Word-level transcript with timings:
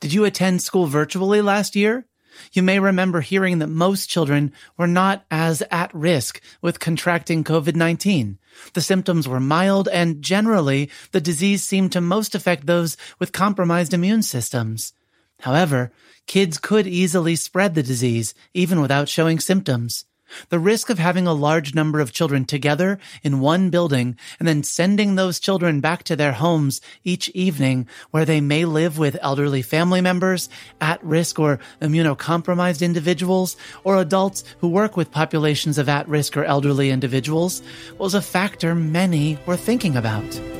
Did 0.00 0.14
you 0.14 0.24
attend 0.24 0.62
school 0.62 0.86
virtually 0.86 1.42
last 1.42 1.76
year? 1.76 2.06
You 2.52 2.62
may 2.62 2.78
remember 2.78 3.20
hearing 3.20 3.58
that 3.58 3.68
most 3.68 4.08
children 4.08 4.50
were 4.76 4.86
not 4.86 5.24
as 5.30 5.62
at 5.70 5.94
risk 5.94 6.40
with 6.62 6.80
contracting 6.80 7.44
COVID-19. 7.44 8.38
The 8.72 8.80
symptoms 8.80 9.28
were 9.28 9.40
mild 9.40 9.88
and 9.88 10.22
generally 10.22 10.90
the 11.12 11.20
disease 11.20 11.62
seemed 11.62 11.92
to 11.92 12.00
most 12.00 12.34
affect 12.34 12.66
those 12.66 12.96
with 13.18 13.30
compromised 13.30 13.92
immune 13.92 14.22
systems. 14.22 14.94
However, 15.40 15.92
kids 16.26 16.56
could 16.56 16.86
easily 16.86 17.36
spread 17.36 17.74
the 17.74 17.82
disease 17.82 18.34
even 18.54 18.80
without 18.80 19.10
showing 19.10 19.38
symptoms. 19.38 20.06
The 20.48 20.58
risk 20.58 20.90
of 20.90 20.98
having 20.98 21.26
a 21.26 21.32
large 21.32 21.74
number 21.74 22.00
of 22.00 22.12
children 22.12 22.44
together 22.44 22.98
in 23.22 23.40
one 23.40 23.70
building 23.70 24.16
and 24.38 24.48
then 24.48 24.62
sending 24.62 25.14
those 25.14 25.40
children 25.40 25.80
back 25.80 26.04
to 26.04 26.16
their 26.16 26.32
homes 26.32 26.80
each 27.04 27.28
evening 27.30 27.88
where 28.10 28.24
they 28.24 28.40
may 28.40 28.64
live 28.64 28.98
with 28.98 29.18
elderly 29.20 29.62
family 29.62 30.00
members, 30.00 30.48
at 30.80 31.02
risk 31.04 31.38
or 31.38 31.58
immunocompromised 31.80 32.82
individuals, 32.82 33.56
or 33.84 33.96
adults 33.96 34.44
who 34.58 34.68
work 34.68 34.96
with 34.96 35.10
populations 35.10 35.78
of 35.78 35.88
at 35.88 36.08
risk 36.08 36.36
or 36.36 36.44
elderly 36.44 36.90
individuals 36.90 37.62
was 37.98 38.14
a 38.14 38.22
factor 38.22 38.74
many 38.74 39.38
were 39.46 39.56
thinking 39.56 39.96
about. 39.96 40.53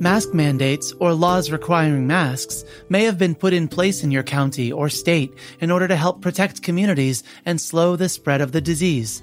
Mask 0.00 0.32
mandates 0.32 0.94
or 0.98 1.12
laws 1.12 1.50
requiring 1.50 2.06
masks 2.06 2.64
may 2.88 3.04
have 3.04 3.18
been 3.18 3.34
put 3.34 3.52
in 3.52 3.68
place 3.68 4.02
in 4.02 4.10
your 4.10 4.22
county 4.22 4.72
or 4.72 4.88
state 4.88 5.34
in 5.60 5.70
order 5.70 5.86
to 5.86 5.94
help 5.94 6.22
protect 6.22 6.62
communities 6.62 7.22
and 7.44 7.60
slow 7.60 7.96
the 7.96 8.08
spread 8.08 8.40
of 8.40 8.52
the 8.52 8.62
disease. 8.62 9.22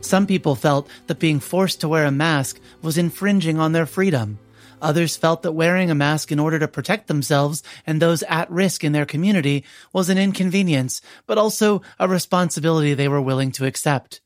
Some 0.00 0.26
people 0.26 0.54
felt 0.54 0.88
that 1.06 1.18
being 1.18 1.38
forced 1.38 1.82
to 1.82 1.88
wear 1.88 2.06
a 2.06 2.10
mask 2.10 2.58
was 2.80 2.96
infringing 2.96 3.58
on 3.58 3.72
their 3.72 3.84
freedom. 3.84 4.38
Others 4.80 5.18
felt 5.18 5.42
that 5.42 5.52
wearing 5.52 5.90
a 5.90 5.94
mask 5.94 6.32
in 6.32 6.38
order 6.38 6.58
to 6.60 6.66
protect 6.66 7.08
themselves 7.08 7.62
and 7.86 8.00
those 8.00 8.22
at 8.22 8.50
risk 8.50 8.84
in 8.84 8.92
their 8.92 9.04
community 9.04 9.64
was 9.92 10.08
an 10.08 10.16
inconvenience, 10.16 11.02
but 11.26 11.36
also 11.36 11.82
a 11.98 12.08
responsibility 12.08 12.94
they 12.94 13.08
were 13.08 13.20
willing 13.20 13.52
to 13.52 13.66
accept. 13.66 14.22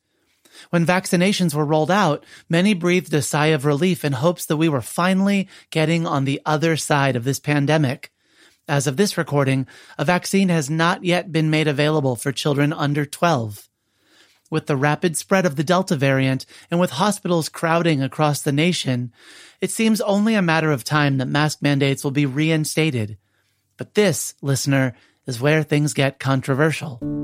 When 0.69 0.87
vaccinations 0.87 1.55
were 1.55 1.65
rolled 1.65 1.91
out, 1.91 2.25
many 2.49 2.75
breathed 2.75 3.15
a 3.15 3.23
sigh 3.23 3.47
of 3.47 3.65
relief 3.65 4.05
in 4.05 4.13
hopes 4.13 4.45
that 4.47 4.59
we 4.59 4.69
were 4.69 4.83
finally 4.83 5.49
getting 5.71 6.07
on 6.07 6.25
the 6.25 6.41
other 6.45 6.77
side 6.77 7.17
of 7.17 7.25
this 7.25 7.41
pandemic. 7.41 8.13
As 8.69 8.87
of 8.87 8.97
this 8.97 9.19
recording, 9.19 9.67
a 9.99 10.05
vaccine 10.05 10.49
has 10.49 10.71
not 10.71 11.05
yet 11.05 11.33
been 11.33 11.51
made 11.51 11.67
available 11.67 12.15
for 12.15 12.31
children 12.31 12.73
under 12.73 13.05
12. 13.05 13.69
With 14.51 14.67
the 14.67 14.77
rapid 14.77 15.17
spread 15.17 15.47
of 15.47 15.57
the 15.57 15.65
Delta 15.65 15.97
variant 15.97 16.45
and 16.71 16.79
with 16.79 16.91
hospitals 16.91 17.49
crowding 17.49 18.03
across 18.03 18.43
the 18.43 18.53
nation, 18.53 19.13
it 19.61 19.71
seems 19.71 20.01
only 20.01 20.35
a 20.35 20.43
matter 20.43 20.71
of 20.71 20.85
time 20.85 21.19
that 21.19 21.27
mask 21.27 21.63
mandates 21.63 22.05
will 22.05 22.11
be 22.11 22.27
reinstated. 22.27 23.17
But 23.77 23.95
this, 23.95 24.35
listener, 24.43 24.95
is 25.27 25.41
where 25.41 25.63
things 25.63 25.95
get 25.95 26.19
controversial. 26.19 27.20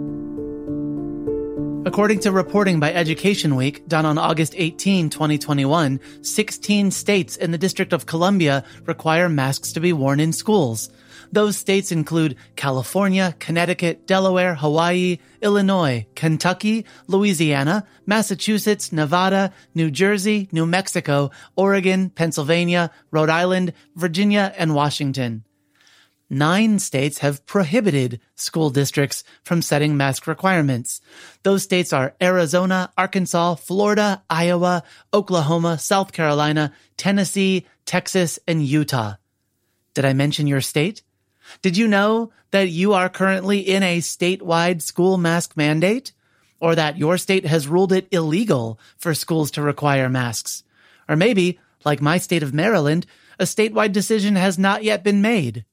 According 1.87 2.19
to 2.23 2.33
reporting 2.33 2.81
by 2.81 2.93
Education 2.93 3.55
Week 3.55 3.87
done 3.87 4.05
on 4.05 4.19
August 4.19 4.55
18, 4.57 5.09
2021, 5.09 6.01
16 6.21 6.91
states 6.91 7.37
in 7.37 7.53
the 7.53 7.59
District 7.59 7.93
of 7.93 8.07
Columbia 8.07 8.65
require 8.87 9.29
masks 9.29 9.71
to 9.71 9.79
be 9.79 9.93
worn 9.93 10.19
in 10.19 10.33
schools. 10.33 10.91
Those 11.31 11.57
states 11.57 11.93
include 11.93 12.35
California, 12.57 13.37
Connecticut, 13.39 14.05
Delaware, 14.05 14.57
Hawaii, 14.57 15.19
Illinois, 15.41 16.07
Kentucky, 16.17 16.85
Louisiana, 17.07 17.87
Massachusetts, 18.05 18.91
Nevada, 18.91 19.53
New 19.73 19.93
Jersey, 19.93 20.49
New 20.51 20.67
Mexico, 20.67 21.31
Oregon, 21.55 22.11
Pennsylvania, 22.11 22.91
Rhode 23.13 23.31
Island, 23.31 23.73
Virginia, 23.95 24.53
and 24.59 24.75
Washington 24.75 25.45
nine 26.29 26.79
states 26.79 27.19
have 27.19 27.45
prohibited 27.47 28.21
school 28.35 28.71
districts 28.71 29.25
from 29.43 29.63
setting 29.63 29.97
mask 29.97 30.27
requirements. 30.27 31.01
Those 31.43 31.63
states 31.63 31.93
are 31.93 32.15
Arizona, 32.21 32.93
Arkansas, 32.97 33.57
Florida, 33.57 34.23
Iowa, 34.29 34.83
Oklahoma, 35.13 35.79
South 35.79 36.13
Carolina, 36.13 36.73
Tennessee, 36.97 37.67
Texas, 37.85 38.39
and 38.47 38.65
Utah. 38.65 39.15
Did 39.95 40.05
I 40.05 40.13
mention 40.13 40.47
your 40.47 40.61
state? 40.61 41.03
Did 41.63 41.77
you 41.77 41.89
know 41.89 42.33
that 42.51 42.69
you 42.69 42.93
are 42.93 43.09
currently 43.09 43.61
in 43.61 43.83
a 43.83 43.99
statewide 43.99 44.83
school 44.83 45.17
mask 45.17 45.57
mandate? 45.57 46.13
Or 46.59 46.75
that 46.75 46.97
your 46.97 47.19
state 47.19 47.45
has 47.45 47.69
ruled 47.69 47.93
it 47.93 48.09
illegal 48.11 48.81
for 48.97 49.13
schools 49.13 49.51
to 49.53 49.63
require 49.63 50.09
masks? 50.09 50.65
Or 51.07 51.15
maybe, 51.15 51.59
like 51.85 52.01
my 52.01 52.17
state 52.17 52.43
of 52.43 52.55
Maryland, 52.55 53.07
a 53.39 53.45
statewide 53.45 53.93
decision 53.93 54.37
has 54.37 54.59
not 54.59 54.83
yet 54.83 55.05
been 55.05 55.21
made. 55.21 55.67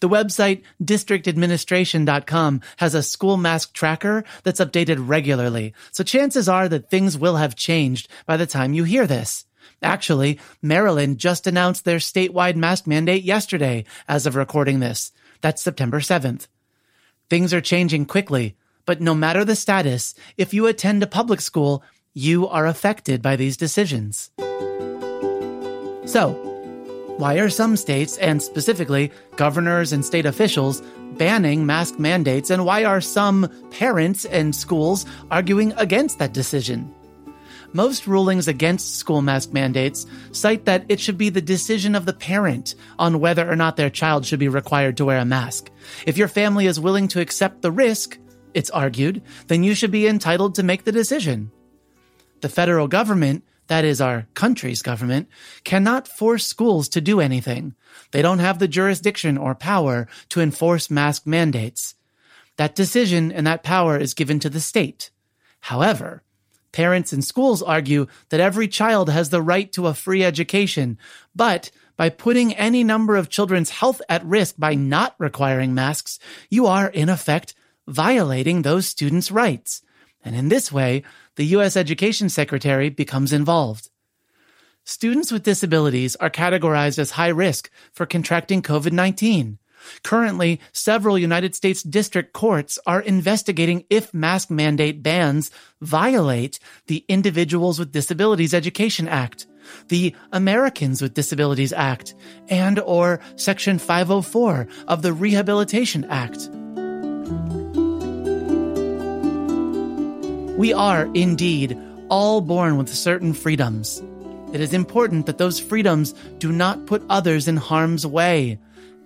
The 0.00 0.08
website 0.08 0.62
districtadministration.com 0.82 2.60
has 2.78 2.94
a 2.94 3.02
school 3.02 3.36
mask 3.36 3.72
tracker 3.72 4.24
that's 4.42 4.60
updated 4.60 5.08
regularly, 5.08 5.74
so 5.92 6.04
chances 6.04 6.48
are 6.48 6.68
that 6.68 6.90
things 6.90 7.18
will 7.18 7.36
have 7.36 7.56
changed 7.56 8.08
by 8.26 8.36
the 8.36 8.46
time 8.46 8.74
you 8.74 8.84
hear 8.84 9.06
this. 9.06 9.44
Actually, 9.82 10.38
Maryland 10.60 11.18
just 11.18 11.46
announced 11.46 11.84
their 11.84 11.98
statewide 11.98 12.56
mask 12.56 12.86
mandate 12.86 13.24
yesterday 13.24 13.84
as 14.08 14.26
of 14.26 14.36
recording 14.36 14.80
this. 14.80 15.12
That's 15.40 15.62
September 15.62 16.00
7th. 16.00 16.48
Things 17.30 17.54
are 17.54 17.60
changing 17.60 18.06
quickly, 18.06 18.56
but 18.84 19.00
no 19.00 19.14
matter 19.14 19.44
the 19.44 19.56
status, 19.56 20.14
if 20.36 20.52
you 20.52 20.66
attend 20.66 21.02
a 21.02 21.06
public 21.06 21.40
school, 21.40 21.82
you 22.12 22.46
are 22.48 22.66
affected 22.66 23.22
by 23.22 23.36
these 23.36 23.56
decisions. 23.56 24.30
So, 26.06 26.49
why 27.20 27.38
are 27.38 27.50
some 27.50 27.76
states, 27.76 28.16
and 28.16 28.42
specifically 28.42 29.12
governors 29.36 29.92
and 29.92 30.04
state 30.04 30.24
officials, 30.24 30.80
banning 31.18 31.66
mask 31.66 31.98
mandates, 31.98 32.48
and 32.48 32.64
why 32.64 32.82
are 32.82 33.02
some 33.02 33.46
parents 33.70 34.24
and 34.24 34.56
schools 34.56 35.04
arguing 35.30 35.74
against 35.76 36.18
that 36.18 36.32
decision? 36.32 36.92
Most 37.74 38.06
rulings 38.06 38.48
against 38.48 38.96
school 38.96 39.20
mask 39.20 39.52
mandates 39.52 40.06
cite 40.32 40.64
that 40.64 40.86
it 40.88 40.98
should 40.98 41.18
be 41.18 41.28
the 41.28 41.42
decision 41.42 41.94
of 41.94 42.06
the 42.06 42.14
parent 42.14 42.74
on 42.98 43.20
whether 43.20 43.48
or 43.48 43.54
not 43.54 43.76
their 43.76 43.90
child 43.90 44.24
should 44.24 44.40
be 44.40 44.48
required 44.48 44.96
to 44.96 45.04
wear 45.04 45.18
a 45.18 45.24
mask. 45.24 45.70
If 46.06 46.16
your 46.16 46.26
family 46.26 46.66
is 46.66 46.80
willing 46.80 47.06
to 47.08 47.20
accept 47.20 47.60
the 47.60 47.70
risk, 47.70 48.18
it's 48.54 48.70
argued, 48.70 49.22
then 49.46 49.62
you 49.62 49.74
should 49.74 49.92
be 49.92 50.08
entitled 50.08 50.54
to 50.54 50.62
make 50.62 50.84
the 50.84 50.90
decision. 50.90 51.52
The 52.40 52.48
federal 52.48 52.88
government 52.88 53.44
that 53.70 53.84
is 53.84 54.00
our 54.00 54.26
country's 54.34 54.82
government, 54.82 55.28
cannot 55.62 56.08
force 56.08 56.44
schools 56.44 56.88
to 56.88 57.00
do 57.00 57.20
anything. 57.20 57.76
They 58.10 58.20
don't 58.20 58.40
have 58.40 58.58
the 58.58 58.66
jurisdiction 58.66 59.38
or 59.38 59.54
power 59.54 60.08
to 60.30 60.40
enforce 60.40 60.90
mask 60.90 61.24
mandates. 61.24 61.94
That 62.56 62.74
decision 62.74 63.30
and 63.30 63.46
that 63.46 63.62
power 63.62 63.96
is 63.96 64.12
given 64.12 64.40
to 64.40 64.50
the 64.50 64.58
state. 64.58 65.12
However, 65.60 66.24
parents 66.72 67.12
and 67.12 67.24
schools 67.24 67.62
argue 67.62 68.08
that 68.30 68.40
every 68.40 68.66
child 68.66 69.08
has 69.08 69.28
the 69.28 69.40
right 69.40 69.70
to 69.74 69.86
a 69.86 69.94
free 69.94 70.24
education, 70.24 70.98
but 71.36 71.70
by 71.96 72.08
putting 72.08 72.52
any 72.54 72.82
number 72.82 73.14
of 73.14 73.28
children's 73.28 73.70
health 73.70 74.02
at 74.08 74.24
risk 74.24 74.56
by 74.58 74.74
not 74.74 75.14
requiring 75.18 75.74
masks, 75.74 76.18
you 76.48 76.66
are, 76.66 76.88
in 76.88 77.08
effect, 77.08 77.54
violating 77.86 78.62
those 78.62 78.86
students' 78.86 79.30
rights. 79.30 79.82
And 80.24 80.34
in 80.34 80.48
this 80.48 80.72
way, 80.72 81.04
the 81.36 81.46
U.S. 81.46 81.76
Education 81.76 82.28
Secretary 82.28 82.90
becomes 82.90 83.32
involved. 83.32 83.90
Students 84.84 85.30
with 85.30 85.42
disabilities 85.42 86.16
are 86.16 86.30
categorized 86.30 86.98
as 86.98 87.12
high 87.12 87.28
risk 87.28 87.70
for 87.92 88.06
contracting 88.06 88.62
COVID-19. 88.62 89.58
Currently, 90.02 90.60
several 90.72 91.18
United 91.18 91.54
States 91.54 91.82
district 91.82 92.32
courts 92.32 92.78
are 92.86 93.00
investigating 93.00 93.84
if 93.88 94.12
mask 94.12 94.50
mandate 94.50 95.02
bans 95.02 95.50
violate 95.80 96.58
the 96.86 97.04
Individuals 97.08 97.78
with 97.78 97.92
Disabilities 97.92 98.52
Education 98.52 99.08
Act, 99.08 99.46
the 99.88 100.14
Americans 100.32 101.00
with 101.00 101.14
Disabilities 101.14 101.72
Act, 101.72 102.14
and 102.48 102.78
or 102.80 103.20
Section 103.36 103.78
504 103.78 104.66
of 104.88 105.02
the 105.02 105.12
Rehabilitation 105.12 106.04
Act. 106.04 106.50
We 110.60 110.74
are 110.74 111.08
indeed 111.14 111.74
all 112.10 112.42
born 112.42 112.76
with 112.76 112.94
certain 112.94 113.32
freedoms. 113.32 114.02
It 114.52 114.60
is 114.60 114.74
important 114.74 115.24
that 115.24 115.38
those 115.38 115.58
freedoms 115.58 116.12
do 116.36 116.52
not 116.52 116.84
put 116.84 117.02
others 117.08 117.48
in 117.48 117.56
harm's 117.56 118.06
way, 118.06 118.58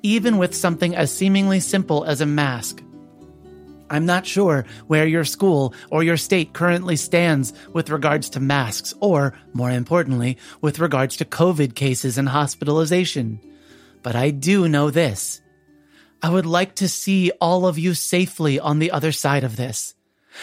even 0.03 0.39
with 0.39 0.53
something 0.53 0.97
as 0.97 1.15
seemingly 1.15 1.61
simple 1.61 2.03
as 2.03 2.21
a 2.21 2.27
mask. 2.27 2.83
I'm 3.89 4.05
not 4.05 4.27
sure 4.27 4.65
where 4.89 5.07
your 5.07 5.25
school 5.25 5.75
or 5.93 6.03
your 6.03 6.17
state 6.17 6.55
currently 6.55 6.97
stands 6.97 7.53
with 7.73 7.89
regards 7.89 8.31
to 8.31 8.41
masks 8.41 8.93
or, 8.99 9.33
more 9.53 9.71
importantly, 9.71 10.39
with 10.61 10.81
regards 10.81 11.19
to 11.19 11.25
COVID 11.25 11.77
cases 11.77 12.19
and 12.19 12.29
hospitalization. 12.29 13.39
But 14.03 14.17
I 14.17 14.31
do 14.31 14.67
know 14.67 14.91
this. 14.91 15.41
I 16.21 16.31
would 16.31 16.47
like 16.47 16.75
to 16.77 16.89
see 16.89 17.31
all 17.41 17.65
of 17.65 17.79
you 17.79 17.95
safely 17.95 18.59
on 18.59 18.81
the 18.81 18.91
other 18.91 19.13
side 19.13 19.45
of 19.45 19.55
this. 19.55 19.95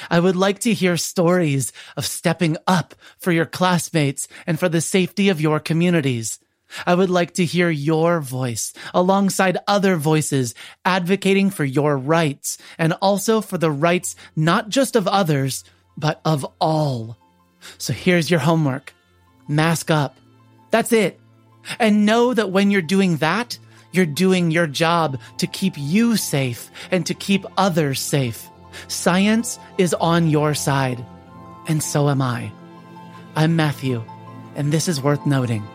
I 0.09 0.19
would 0.19 0.35
like 0.35 0.59
to 0.59 0.73
hear 0.73 0.97
stories 0.97 1.71
of 1.95 2.05
stepping 2.05 2.57
up 2.67 2.95
for 3.17 3.31
your 3.31 3.45
classmates 3.45 4.27
and 4.47 4.59
for 4.59 4.69
the 4.69 4.81
safety 4.81 5.29
of 5.29 5.41
your 5.41 5.59
communities. 5.59 6.39
I 6.85 6.95
would 6.95 7.09
like 7.09 7.33
to 7.33 7.45
hear 7.45 7.69
your 7.69 8.21
voice 8.21 8.73
alongside 8.93 9.57
other 9.67 9.97
voices 9.97 10.55
advocating 10.85 11.49
for 11.49 11.65
your 11.65 11.97
rights 11.97 12.57
and 12.77 12.93
also 13.01 13.41
for 13.41 13.57
the 13.57 13.71
rights 13.71 14.15
not 14.35 14.69
just 14.69 14.95
of 14.95 15.07
others, 15.07 15.63
but 15.97 16.21
of 16.23 16.45
all. 16.59 17.17
So 17.77 17.93
here's 17.93 18.31
your 18.31 18.39
homework. 18.39 18.93
Mask 19.47 19.91
up. 19.91 20.17
That's 20.71 20.93
it. 20.93 21.19
And 21.79 22.05
know 22.05 22.33
that 22.33 22.51
when 22.51 22.71
you're 22.71 22.81
doing 22.81 23.17
that, 23.17 23.57
you're 23.91 24.05
doing 24.05 24.51
your 24.51 24.67
job 24.67 25.19
to 25.39 25.47
keep 25.47 25.73
you 25.77 26.15
safe 26.15 26.71
and 26.91 27.05
to 27.05 27.13
keep 27.13 27.45
others 27.57 27.99
safe. 27.99 28.50
Science 28.87 29.59
is 29.77 29.93
on 29.95 30.27
your 30.29 30.53
side, 30.53 31.05
and 31.67 31.81
so 31.81 32.09
am 32.09 32.21
I. 32.21 32.51
I'm 33.35 33.55
Matthew, 33.55 34.03
and 34.55 34.71
this 34.71 34.87
is 34.87 35.01
worth 35.01 35.25
noting. 35.25 35.65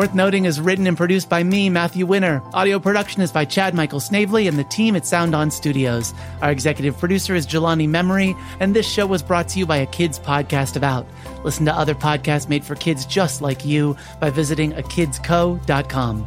Worth 0.00 0.14
Noting 0.14 0.46
is 0.46 0.62
written 0.62 0.86
and 0.86 0.96
produced 0.96 1.28
by 1.28 1.42
me, 1.42 1.68
Matthew 1.68 2.06
Winner. 2.06 2.42
Audio 2.54 2.78
production 2.78 3.20
is 3.20 3.32
by 3.32 3.44
Chad 3.44 3.74
Michael 3.74 4.00
Snavely 4.00 4.48
and 4.48 4.58
the 4.58 4.64
team 4.64 4.96
at 4.96 5.04
Sound 5.04 5.34
On 5.34 5.50
Studios. 5.50 6.14
Our 6.40 6.50
executive 6.50 6.96
producer 6.96 7.34
is 7.34 7.46
Jelani 7.46 7.86
Memory, 7.86 8.34
and 8.60 8.74
this 8.74 8.90
show 8.90 9.06
was 9.06 9.22
brought 9.22 9.46
to 9.48 9.58
you 9.58 9.66
by 9.66 9.76
a 9.76 9.84
kids 9.84 10.18
podcast 10.18 10.74
about. 10.74 11.06
Listen 11.44 11.66
to 11.66 11.74
other 11.74 11.94
podcasts 11.94 12.48
made 12.48 12.64
for 12.64 12.76
kids 12.76 13.04
just 13.04 13.42
like 13.42 13.66
you 13.66 13.94
by 14.20 14.30
visiting 14.30 14.72
akidsco.com. 14.72 16.26